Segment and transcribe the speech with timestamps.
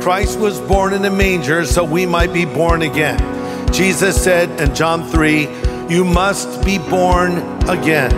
[0.00, 3.18] Christ was born in a manger so we might be born again.
[3.72, 5.48] Jesus said in John 3,
[5.88, 8.12] You must be born again.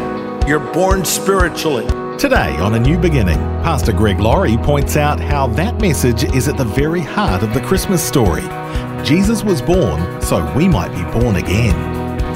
[0.47, 1.87] You're born spiritually.
[2.19, 6.59] Today on A New Beginning, Pastor Greg Laurie points out how that message is at
[6.59, 8.43] the very heart of the Christmas story.
[9.03, 11.75] Jesus was born so we might be born again.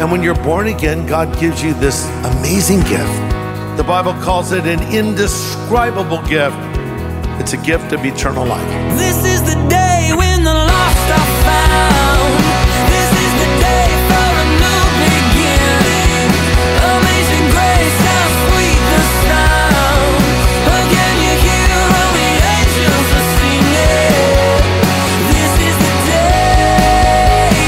[0.01, 3.77] And when you're born again, God gives you this amazing gift.
[3.77, 6.74] The Bible calls it an indescribable gift.
[7.41, 8.67] It's a gift of eternal life.
[8.97, 12.33] This is the day when the lost are found.
[12.89, 16.31] This is the day for a new beginning.
[16.95, 20.15] Amazing grace, how sweet the sound.
[20.79, 24.65] Again you hear all the angels are singing.
[25.35, 26.71] This is the day,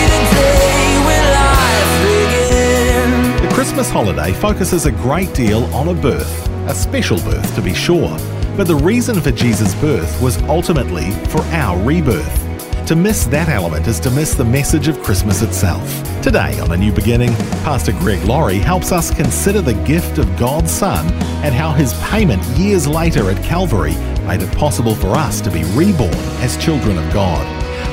[0.08, 3.42] the day when life begins.
[3.42, 7.74] The Christmas holiday focuses a great deal on a birth, a special birth to be
[7.74, 8.16] sure.
[8.56, 12.86] But the reason for Jesus' birth was ultimately for our rebirth.
[12.86, 15.86] To miss that element is to miss the message of Christmas itself.
[16.22, 17.34] Today on A New Beginning,
[17.64, 21.06] Pastor Greg Laurie helps us consider the gift of God's Son
[21.44, 23.94] and how his payment years later at Calvary
[24.26, 27.44] made it possible for us to be reborn as children of God.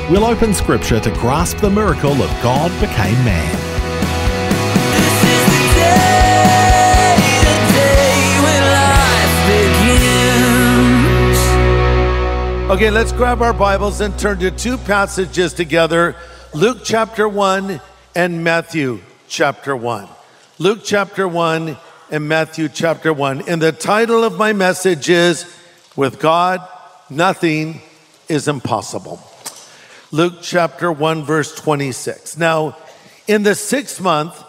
[0.09, 3.72] We'll open Scripture to grasp the miracle of God became man.
[12.73, 16.15] Okay, let's grab our Bibles and turn to two passages together
[16.55, 17.79] Luke chapter 1
[18.15, 20.07] and Matthew chapter 1.
[20.57, 21.77] Luke chapter 1
[22.09, 23.47] and Matthew chapter 1.
[23.47, 25.45] And the title of my message is
[25.95, 26.67] With God,
[27.11, 27.79] Nothing
[28.27, 29.21] is Impossible.
[30.09, 32.39] Luke chapter 1, verse 26.
[32.39, 32.75] Now,
[33.27, 34.43] in the sixth month,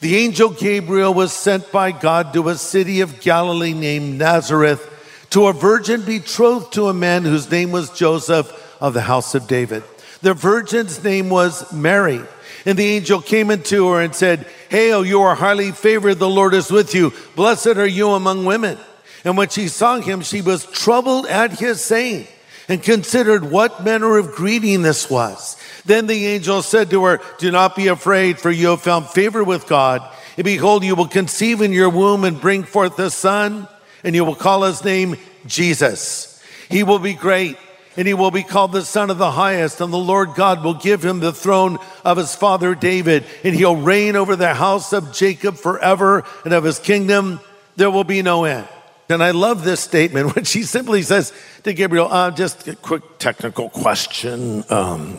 [0.00, 4.91] the angel Gabriel was sent by God to a city of Galilee named Nazareth
[5.32, 8.50] to a virgin betrothed to a man whose name was Joseph
[8.82, 9.82] of the house of David.
[10.20, 12.20] The virgin's name was Mary.
[12.66, 16.52] And the angel came into her and said, Hail, you are highly favored, the Lord
[16.52, 17.14] is with you.
[17.34, 18.78] Blessed are you among women.
[19.24, 22.26] And when she saw him, she was troubled at his saying
[22.68, 25.56] and considered what manner of greeting this was.
[25.86, 29.42] Then the angel said to her, Do not be afraid, for you have found favor
[29.42, 30.02] with God.
[30.36, 33.66] And behold, you will conceive in your womb and bring forth a son,
[34.04, 36.42] and you will call his name Jesus.
[36.68, 37.56] He will be great,
[37.96, 40.74] and he will be called the Son of the Highest, and the Lord God will
[40.74, 45.12] give him the throne of his father David, and he'll reign over the house of
[45.12, 47.40] Jacob forever, and of his kingdom
[47.76, 48.68] there will be no end.
[49.08, 51.32] And I love this statement when she simply says
[51.64, 54.64] to Gabriel, uh, just a quick technical question.
[54.70, 55.18] Um,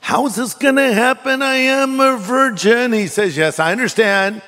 [0.00, 1.42] how is this going to happen?
[1.42, 2.92] I am a virgin.
[2.92, 4.42] He says, Yes, I understand.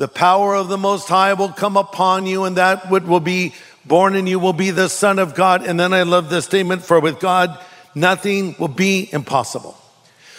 [0.00, 3.52] The power of the Most High will come upon you, and that what will be
[3.84, 5.62] born in you will be the Son of God.
[5.66, 7.62] And then I love this statement for with God,
[7.94, 9.76] nothing will be impossible.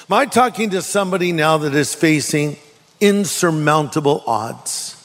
[0.10, 2.58] Am I talking to somebody now that is facing
[3.00, 4.98] insurmountable odds?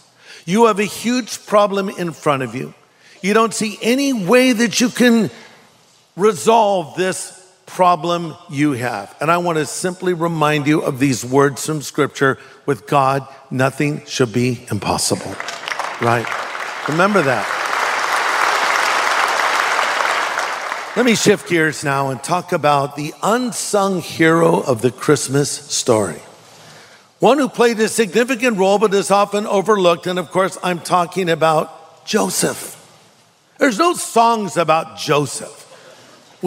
[0.46, 2.72] You have a huge problem in front of you.
[3.20, 5.30] You don't see any way that you can
[6.16, 7.35] resolve this
[7.66, 9.14] problem you have.
[9.20, 14.04] And I want to simply remind you of these words from Scripture with God, nothing
[14.06, 15.34] should be impossible.
[16.00, 16.26] Right?
[16.88, 17.52] Remember that.
[20.96, 26.22] Let me shift gears now and talk about the unsung hero of the Christmas story.
[27.18, 30.06] One who played a significant role but is often overlooked.
[30.06, 32.74] And of course, I'm talking about Joseph.
[33.58, 35.65] There's no songs about Joseph.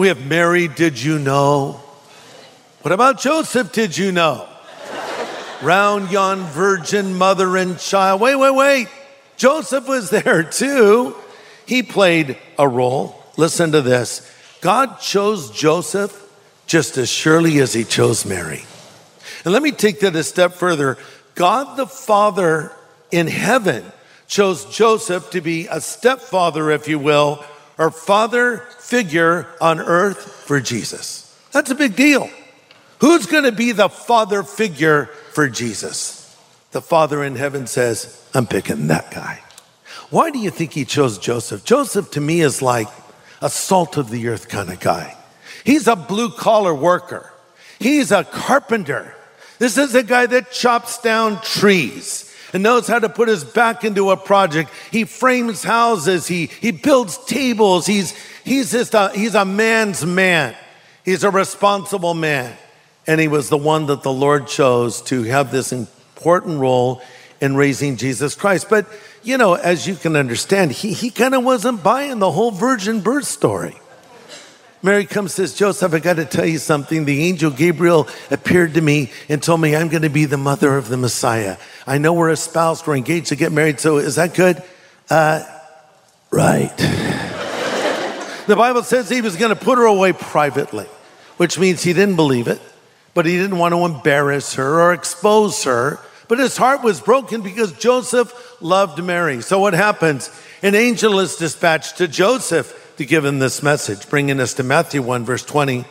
[0.00, 1.72] We have Mary, did you know?
[2.80, 4.48] What about Joseph, did you know?
[5.60, 8.18] Round yon virgin mother and child.
[8.22, 8.88] Wait, wait, wait.
[9.36, 11.14] Joseph was there too.
[11.66, 13.22] He played a role.
[13.36, 14.26] Listen to this
[14.62, 16.16] God chose Joseph
[16.66, 18.64] just as surely as he chose Mary.
[19.44, 20.96] And let me take that a step further.
[21.34, 22.72] God the Father
[23.10, 23.84] in heaven
[24.26, 27.44] chose Joseph to be a stepfather, if you will,
[27.76, 31.26] or father figure on earth for Jesus.
[31.52, 32.28] That's a big deal.
[33.00, 36.18] Who's going to be the father figure for Jesus?
[36.72, 39.40] The Father in heaven says, I'm picking that guy.
[40.10, 41.64] Why do you think he chose Joseph?
[41.64, 42.88] Joseph to me is like
[43.40, 45.16] a salt of the earth kind of guy.
[45.64, 47.32] He's a blue collar worker.
[47.78, 49.14] He's a carpenter.
[49.58, 53.84] This is a guy that chops down trees and knows how to put his back
[53.84, 54.70] into a project.
[54.90, 56.26] He frames houses.
[56.26, 57.86] He, he builds tables.
[57.86, 58.14] He's,
[58.50, 60.56] he's just a, he's a man's man.
[61.04, 62.56] He's a responsible man.
[63.06, 67.00] And he was the one that the Lord chose to have this important role
[67.40, 68.68] in raising Jesus Christ.
[68.68, 68.86] But,
[69.22, 73.02] you know, as you can understand, he, he kind of wasn't buying the whole virgin
[73.02, 73.76] birth story.
[74.82, 77.04] Mary comes says, Joseph, I got to tell you something.
[77.04, 80.76] The angel Gabriel appeared to me and told me I'm going to be the mother
[80.76, 81.56] of the Messiah.
[81.86, 84.60] I know we're espoused, we're engaged to get married, so is that good?
[85.08, 85.44] Uh,
[86.32, 87.29] right.
[88.50, 90.86] The Bible says he was going to put her away privately,
[91.36, 92.60] which means he didn't believe it,
[93.14, 96.00] but he didn't want to embarrass her or expose her.
[96.26, 99.40] But his heart was broken because Joseph loved Mary.
[99.40, 100.30] So what happens?
[100.62, 105.00] An angel is dispatched to Joseph to give him this message, bringing us to Matthew
[105.00, 105.84] 1, verse 20.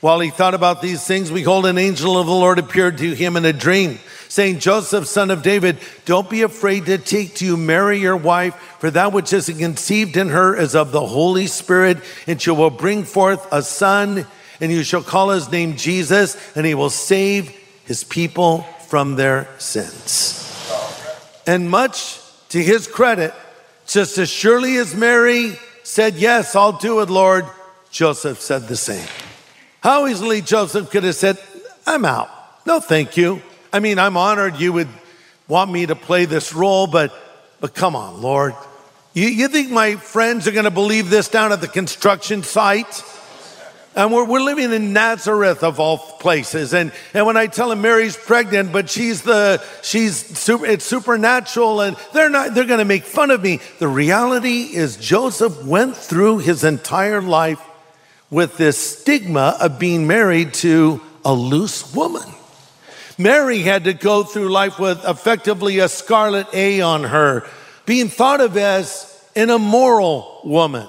[0.00, 3.36] While he thought about these things, behold, an angel of the Lord appeared to him
[3.36, 3.98] in a dream,
[4.30, 8.54] saying, Joseph, son of David, don't be afraid to take to you Mary, your wife,
[8.78, 11.98] for that which is conceived in her is of the Holy Spirit,
[12.28, 14.24] and she will bring forth a son,
[14.60, 17.48] and you shall call his name Jesus, and he will save
[17.86, 20.46] his people from their sins.
[21.44, 23.34] And much to his credit,
[23.88, 27.46] just as surely as Mary said, Yes, I'll do it, Lord,
[27.90, 29.08] Joseph said the same.
[29.80, 31.36] How easily Joseph could have said,
[31.84, 32.30] I'm out.
[32.64, 33.42] No, thank you.
[33.72, 34.88] I mean, I'm honored you would
[35.48, 37.12] want me to play this role, but,
[37.60, 38.54] but come on, Lord.
[39.12, 43.02] You, you think my friends are going to believe this down at the construction site?
[43.96, 46.72] And we're, we're living in Nazareth of all places.
[46.72, 51.80] And, and when I tell them Mary's pregnant, but she's the, she's, super, it's supernatural
[51.80, 53.60] and they're not, they're going to make fun of me.
[53.80, 57.60] The reality is Joseph went through his entire life
[58.30, 62.32] with this stigma of being married to a loose woman.
[63.20, 67.46] Mary had to go through life with effectively a scarlet A on her,
[67.84, 69.06] being thought of as
[69.36, 70.88] an immoral woman.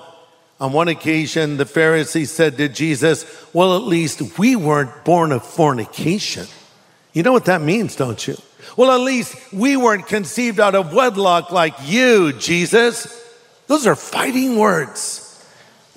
[0.62, 5.44] On one occasion, the Pharisees said to Jesus, Well, at least we weren't born of
[5.46, 6.48] fornication.
[7.12, 8.38] You know what that means, don't you?
[8.78, 13.20] Well, at least we weren't conceived out of wedlock like you, Jesus.
[13.68, 15.28] Those are fighting words.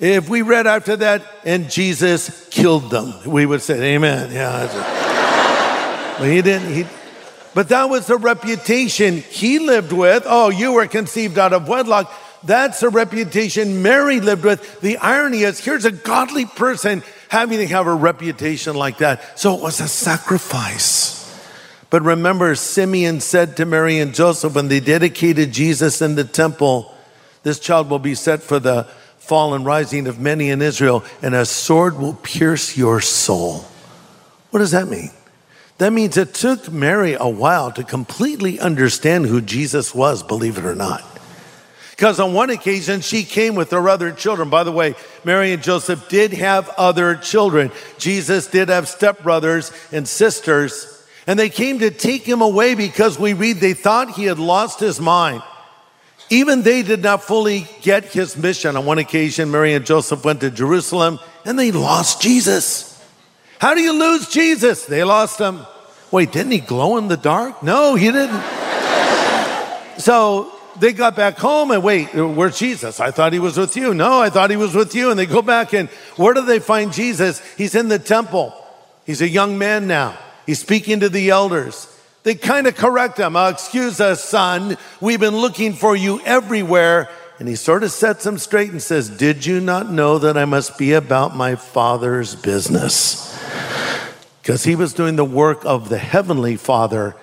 [0.01, 4.33] If we read after that, and Jesus killed them, we would say, Amen.
[4.33, 5.04] Yeah.
[6.17, 6.73] But he didn't.
[6.73, 6.85] He,
[7.53, 10.23] but that was the reputation he lived with.
[10.25, 12.11] Oh, you were conceived out of wedlock.
[12.43, 14.81] That's a reputation Mary lived with.
[14.81, 19.39] The irony is, here's a godly person having to have a reputation like that.
[19.39, 21.15] So it was a sacrifice.
[21.89, 26.93] But remember, Simeon said to Mary and Joseph when they dedicated Jesus in the temple,
[27.43, 28.83] This child will be set for the
[29.17, 33.65] fall and rising of many in Israel, and a sword will pierce your soul.
[34.51, 35.09] What does that mean?
[35.77, 40.65] That means it took Mary a while to completely understand who Jesus was, believe it
[40.65, 41.03] or not.
[41.91, 44.49] Because on one occasion, she came with her other children.
[44.49, 47.71] By the way, Mary and Joseph did have other children.
[47.97, 50.91] Jesus did have stepbrothers and sisters.
[51.25, 54.79] And they came to take him away because we read they thought he had lost
[54.79, 55.41] his mind.
[56.29, 58.75] Even they did not fully get his mission.
[58.75, 62.91] On one occasion, Mary and Joseph went to Jerusalem and they lost Jesus.
[63.59, 64.85] How do you lose Jesus?
[64.85, 65.65] They lost him.
[66.11, 67.61] Wait, didn't he glow in the dark?
[67.63, 68.41] No, he didn't.
[69.97, 72.99] so they got back home and wait, where's Jesus?
[72.99, 73.93] I thought he was with you.
[73.93, 75.09] No, I thought he was with you.
[75.09, 77.41] And they go back and where do they find Jesus?
[77.55, 78.53] He's in the temple.
[79.05, 80.17] He's a young man now.
[80.45, 81.91] He's speaking to the elders.
[82.23, 83.35] They kind of correct him.
[83.35, 84.77] Oh, excuse us, son.
[84.99, 87.09] We've been looking for you everywhere.
[87.37, 90.45] And he sort of sets him straight and says, Did you not know that I
[90.45, 93.31] must be about my father's business?
[94.45, 97.15] Because he was doing the work of the heavenly father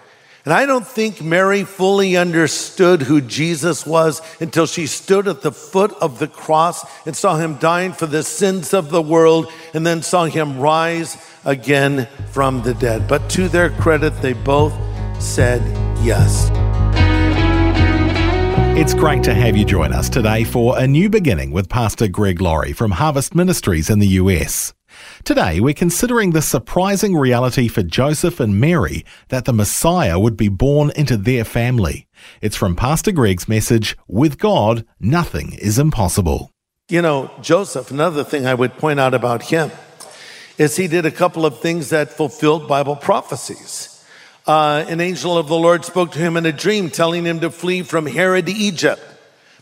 [0.45, 5.53] and I don't think Mary fully understood who Jesus was until she stood at the
[5.53, 9.87] foot of the cross and saw him dying for the sins of the world and
[9.87, 13.07] then saw him rise again from the dead.
[13.07, 14.75] But to their credit, they both
[15.23, 15.63] said
[16.05, 16.51] yes.
[18.77, 22.41] It's great to have you join us today for a new beginning with Pastor Greg
[22.41, 24.75] Laurie from Harvest Ministries in the US.
[25.25, 30.49] Today, we're considering the surprising reality for Joseph and Mary that the Messiah would be
[30.49, 32.07] born into their family.
[32.41, 36.51] It's from Pastor Greg's message With God, Nothing is Impossible.
[36.89, 39.71] You know, Joseph, another thing I would point out about him
[40.59, 44.05] is he did a couple of things that fulfilled Bible prophecies.
[44.47, 47.51] Uh, an angel of the Lord spoke to him in a dream, telling him to
[47.51, 49.01] flee from Herod to Egypt.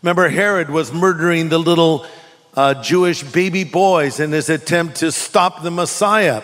[0.02, 2.06] Remember, Herod was murdering the little
[2.54, 6.42] uh, Jewish baby boys in his attempt to stop the Messiah.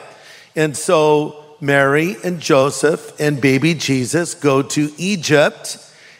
[0.54, 5.78] And so Mary and Joseph and baby Jesus go to Egypt.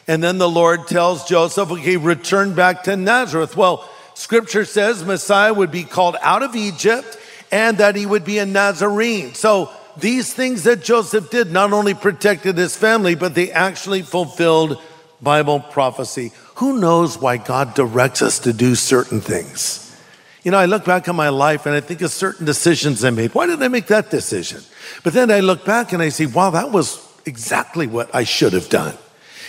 [0.08, 3.56] And then the Lord tells Joseph, okay, return back to Nazareth.
[3.56, 7.18] Well, scripture says Messiah would be called out of Egypt
[7.52, 9.34] and that he would be a Nazarene.
[9.34, 14.80] So these things that Joseph did not only protected his family, but they actually fulfilled
[15.26, 16.30] Bible prophecy.
[16.54, 19.82] Who knows why God directs us to do certain things?
[20.44, 23.10] You know, I look back on my life and I think of certain decisions I
[23.10, 23.34] made.
[23.34, 24.62] Why did I make that decision?
[25.02, 28.52] But then I look back and I see, wow, that was exactly what I should
[28.52, 28.94] have done.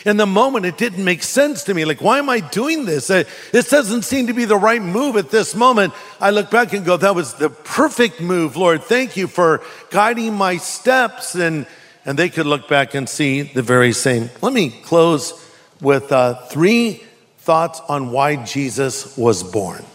[0.04, 1.86] In the moment, it didn't make sense to me.
[1.86, 3.06] Like, why am I doing this?
[3.06, 5.94] This doesn't seem to be the right move at this moment.
[6.20, 8.82] I look back and go, that was the perfect move, Lord.
[8.82, 11.36] Thank you for guiding my steps.
[11.36, 11.68] And,
[12.04, 14.32] and they could look back and see the very same.
[14.42, 15.44] Let me close
[15.82, 17.04] with uh, three
[17.40, 19.86] thoughts on why Jesus was born.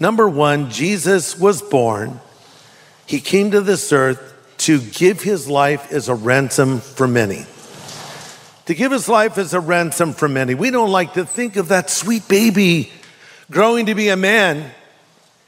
[0.00, 2.20] Number one, Jesus was born.
[3.06, 7.46] He came to this earth to give his life as a ransom for many
[8.68, 10.54] to give his life as a ransom for many.
[10.54, 12.92] We don't like to think of that sweet baby
[13.50, 14.70] growing to be a man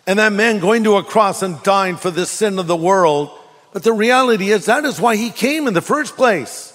[0.07, 3.31] and that man going to a cross and dying for the sin of the world.
[3.75, 6.70] But the reality is that is why he came in the first place.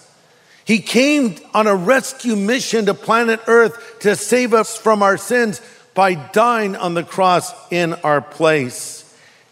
[0.66, 5.62] He came on a rescue mission to planet Earth to save us from our sins
[5.94, 9.04] by dying on the cross in our place.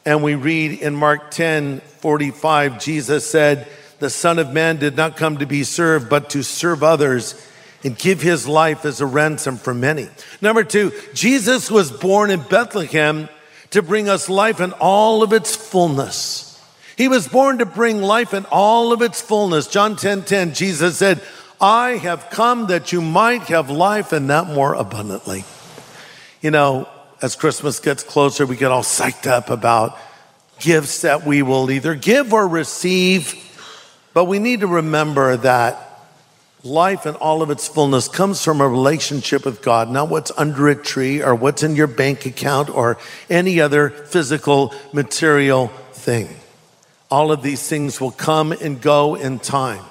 [0.06, 3.68] And we read in Mark 10 45, Jesus said,
[4.00, 7.40] The Son of Man did not come to be served, but to serve others
[7.84, 10.10] and give his life as a ransom for many.
[10.42, 13.30] Number two, Jesus was born in Bethlehem
[13.70, 16.53] to bring us life in all of its fullness.
[16.98, 19.68] He was born to bring life in all of its fullness.
[19.68, 21.22] John 10 10, Jesus said,
[21.60, 25.46] I have come that you might have life and that more abundantly.
[26.42, 26.90] You know,
[27.22, 29.98] as Christmas gets closer, we get all psyched up about
[30.60, 33.34] gifts that we will either give or receive.
[34.14, 35.94] But we need to remember that
[36.64, 40.68] life in all of its fullness comes from a relationship with God, not what's under
[40.68, 42.98] a tree or what's in your bank account or
[43.30, 46.28] any other physical, material thing.
[47.14, 49.86] All of these things will come and go in time.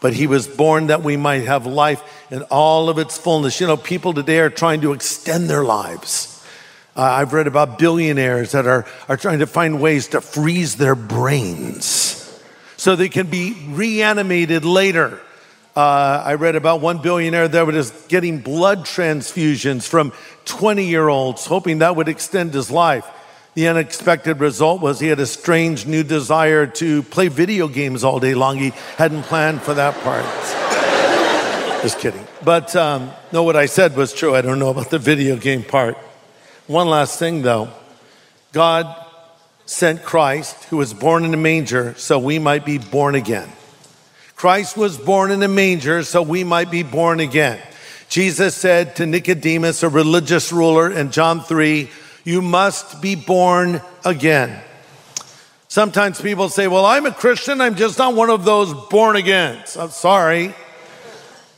[0.00, 2.02] But he was born that we might have life
[2.32, 3.60] in all of its fullness.
[3.60, 6.44] You know, people today are trying to extend their lives.
[6.96, 10.96] Uh, I've read about billionaires that are, are trying to find ways to freeze their
[10.96, 12.42] brains
[12.76, 15.20] so they can be reanimated later.
[15.76, 20.12] Uh, I read about one billionaire that was getting blood transfusions from
[20.46, 23.08] 20 year olds, hoping that would extend his life.
[23.54, 28.18] The unexpected result was he had a strange new desire to play video games all
[28.18, 28.58] day long.
[28.58, 30.24] He hadn't planned for that part.
[31.82, 32.26] Just kidding.
[32.42, 34.34] But um, no, what I said was true.
[34.34, 35.96] I don't know about the video game part.
[36.66, 37.68] One last thing, though
[38.52, 38.92] God
[39.66, 43.48] sent Christ, who was born in a manger, so we might be born again.
[44.34, 47.60] Christ was born in a manger, so we might be born again.
[48.08, 51.88] Jesus said to Nicodemus, a religious ruler, in John 3,
[52.24, 54.60] You must be born again.
[55.68, 59.76] Sometimes people say, Well, I'm a Christian, I'm just not one of those born agains.
[59.76, 60.54] I'm sorry.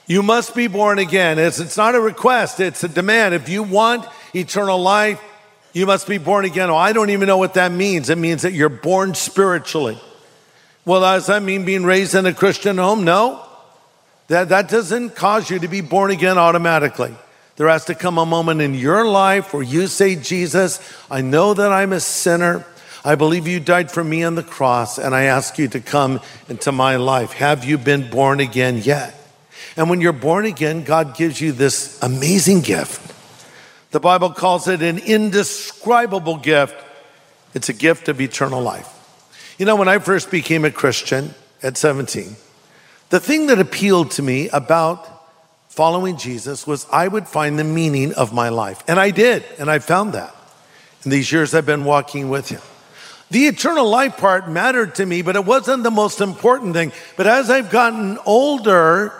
[0.08, 1.38] You must be born again.
[1.38, 3.35] It's, it's not a request, it's a demand.
[3.35, 5.20] If you want eternal life,
[5.73, 6.70] you must be born again.
[6.70, 8.08] Oh, I don't even know what that means.
[8.08, 10.00] It means that you're born spiritually.
[10.85, 13.04] Well, does that mean being raised in a Christian home?
[13.04, 13.44] No.
[14.28, 17.14] That, that doesn't cause you to be born again automatically.
[17.56, 20.78] There has to come a moment in your life where you say, Jesus,
[21.10, 22.66] I know that I'm a sinner.
[23.02, 26.20] I believe you died for me on the cross, and I ask you to come
[26.48, 27.32] into my life.
[27.32, 29.14] Have you been born again yet?
[29.76, 33.14] And when you're born again, God gives you this amazing gift.
[33.90, 36.75] The Bible calls it an indescribable gift.
[37.54, 38.92] It's a gift of eternal life.
[39.58, 42.36] You know, when I first became a Christian at 17,
[43.08, 45.15] the thing that appealed to me about
[45.76, 48.83] following Jesus was I would find the meaning of my life.
[48.88, 50.35] And I did, and I found that
[51.04, 52.62] in these years I've been walking with him.
[53.30, 56.92] The eternal life part mattered to me, but it wasn't the most important thing.
[57.16, 59.12] But as I've gotten older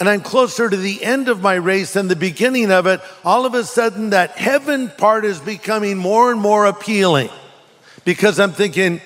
[0.00, 3.44] and I'm closer to the end of my race than the beginning of it, all
[3.46, 7.30] of a sudden that heaven part is becoming more and more appealing
[8.04, 9.02] because I'm thinking,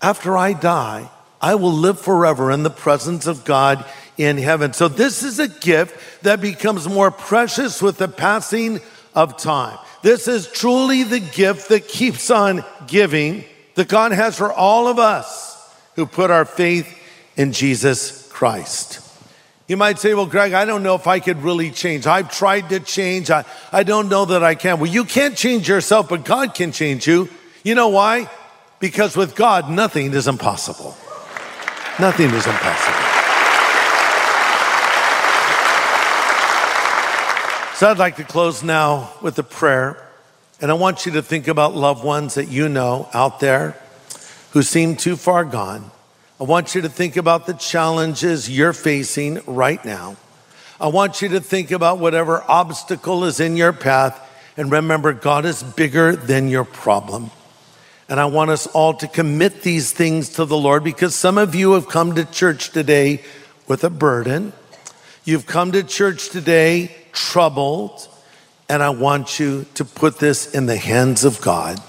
[0.00, 3.84] after I die, I will live forever in the presence of God
[4.16, 4.72] in heaven.
[4.72, 8.80] So this is a gift that becomes more precious with the passing
[9.14, 9.78] of time.
[10.02, 13.44] This is truly the gift that keeps on giving
[13.74, 15.54] that God has for all of us
[15.96, 16.98] who put our faith
[17.36, 19.00] in Jesus Christ.
[19.66, 22.06] You might say, well, Greg, I don't know if I could really change.
[22.06, 23.30] I've tried to change.
[23.30, 24.78] I, I don't know that I can.
[24.78, 27.30] Well, you can't change yourself, but God can change you.
[27.62, 28.30] You know why?
[28.78, 30.94] Because with God, nothing is impossible.
[31.98, 33.03] Nothing is impossible.
[37.84, 40.02] So I'd like to close now with a prayer.
[40.58, 43.76] And I want you to think about loved ones that you know out there
[44.52, 45.90] who seem too far gone.
[46.40, 50.16] I want you to think about the challenges you're facing right now.
[50.80, 54.18] I want you to think about whatever obstacle is in your path.
[54.56, 57.32] And remember, God is bigger than your problem.
[58.08, 61.54] And I want us all to commit these things to the Lord because some of
[61.54, 63.22] you have come to church today
[63.68, 64.54] with a burden.
[65.26, 68.08] You've come to church today troubled.
[68.68, 71.80] And I want you to put this in the hands of God.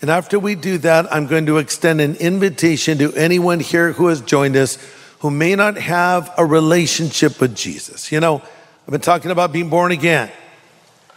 [0.00, 4.06] And after we do that, I'm going to extend an invitation to anyone here who
[4.06, 4.78] has joined us
[5.20, 8.12] who may not have a relationship with Jesus.
[8.12, 10.30] You know, I've been talking about being born again.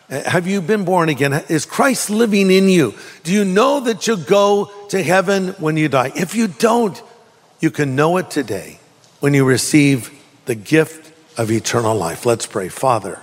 [0.09, 1.33] Uh, Have you been born again?
[1.49, 2.95] Is Christ living in you?
[3.23, 6.11] Do you know that you'll go to heaven when you die?
[6.15, 7.01] If you don't,
[7.59, 8.79] you can know it today
[9.19, 10.11] when you receive
[10.45, 12.25] the gift of eternal life.
[12.25, 12.69] Let's pray.
[12.69, 13.21] Father,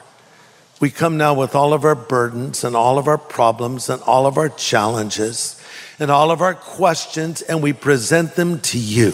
[0.80, 4.26] we come now with all of our burdens and all of our problems and all
[4.26, 5.60] of our challenges
[5.98, 9.12] and all of our questions, and we present them to you.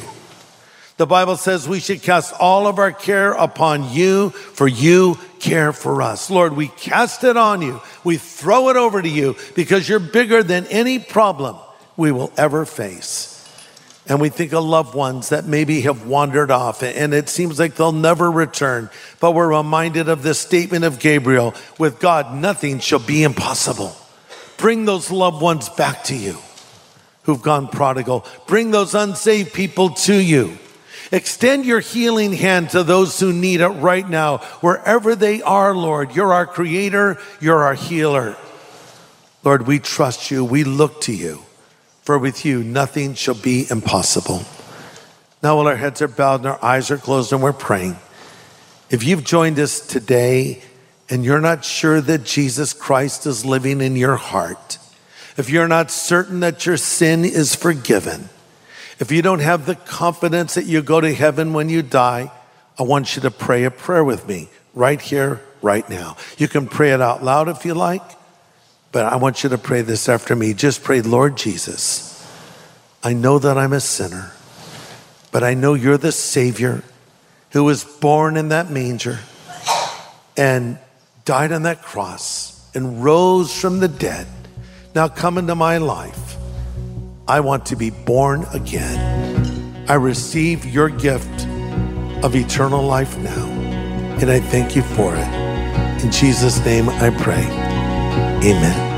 [0.96, 5.72] The Bible says we should cast all of our care upon you, for you care
[5.72, 6.30] for us.
[6.30, 7.80] Lord, we cast it on you.
[8.04, 11.56] We throw it over to you because you're bigger than any problem
[11.96, 13.33] we will ever face.
[14.06, 17.74] And we think of loved ones that maybe have wandered off and it seems like
[17.74, 18.90] they'll never return.
[19.18, 23.96] But we're reminded of this statement of Gabriel with God, nothing shall be impossible.
[24.58, 26.38] Bring those loved ones back to you
[27.24, 28.26] who've gone prodigal.
[28.46, 30.58] Bring those unsaved people to you.
[31.12, 36.14] Extend your healing hand to those who need it right now, wherever they are, Lord.
[36.14, 38.36] You're our creator, you're our healer.
[39.42, 41.43] Lord, we trust you, we look to you,
[42.04, 44.44] for with you nothing shall be impossible.
[45.42, 47.96] Now, while our heads are bowed and our eyes are closed and we're praying,
[48.90, 50.62] if you've joined us today
[51.10, 54.78] and you're not sure that Jesus Christ is living in your heart,
[55.36, 58.28] if you're not certain that your sin is forgiven,
[59.00, 62.30] if you don't have the confidence that you go to heaven when you die,
[62.78, 66.16] I want you to pray a prayer with me right here, right now.
[66.38, 68.02] You can pray it out loud if you like,
[68.94, 70.54] but I want you to pray this after me.
[70.54, 72.24] Just pray, Lord Jesus,
[73.02, 74.30] I know that I'm a sinner,
[75.32, 76.84] but I know you're the Savior
[77.50, 79.18] who was born in that manger
[80.36, 80.78] and
[81.24, 84.28] died on that cross and rose from the dead.
[84.94, 86.36] Now come into my life.
[87.26, 89.88] I want to be born again.
[89.88, 91.48] I receive your gift
[92.22, 93.46] of eternal life now,
[94.20, 96.04] and I thank you for it.
[96.04, 97.73] In Jesus' name I pray.
[98.46, 98.92] Amen.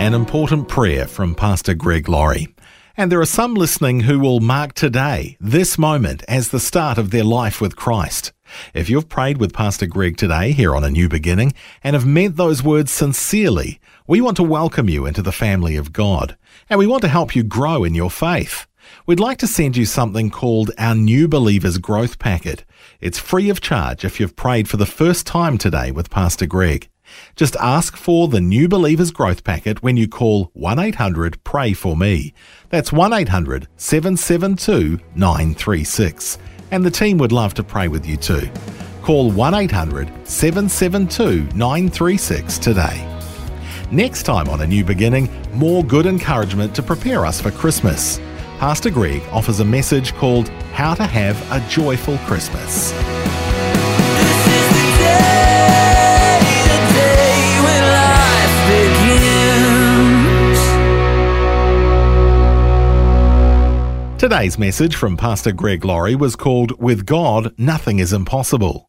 [0.00, 2.48] An important prayer from Pastor Greg Laurie.
[2.96, 7.12] And there are some listening who will mark today, this moment, as the start of
[7.12, 8.32] their life with Christ.
[8.74, 11.52] If you've prayed with Pastor Greg today here on A New Beginning
[11.84, 15.92] and have meant those words sincerely, we want to welcome you into the family of
[15.92, 16.36] God.
[16.72, 18.66] And we want to help you grow in your faith.
[19.04, 22.64] We'd like to send you something called our New Believers Growth Packet.
[22.98, 26.88] It's free of charge if you've prayed for the first time today with Pastor Greg.
[27.36, 31.94] Just ask for the New Believers Growth Packet when you call 1 800 Pray For
[31.94, 32.32] Me.
[32.70, 36.38] That's 1 800 772 936.
[36.70, 38.48] And the team would love to pray with you too.
[39.02, 43.11] Call 1 800 772 936 today.
[43.92, 48.18] Next time on A New Beginning, more good encouragement to prepare us for Christmas.
[48.58, 52.92] Pastor Greg offers a message called How to Have a Joyful Christmas.
[52.92, 53.02] This
[54.48, 58.56] is the day, the day when life
[64.08, 64.18] begins.
[64.18, 68.88] Today's message from Pastor Greg Laurie was called With God, Nothing is Impossible.